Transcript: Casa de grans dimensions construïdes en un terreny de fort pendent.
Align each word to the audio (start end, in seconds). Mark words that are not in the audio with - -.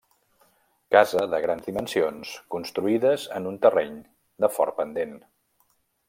Casa 0.95 1.25
de 1.33 1.39
grans 1.43 1.67
dimensions 1.67 2.31
construïdes 2.55 3.25
en 3.39 3.49
un 3.53 3.59
terreny 3.67 3.95
de 4.47 4.51
fort 4.55 4.77
pendent. 4.79 5.17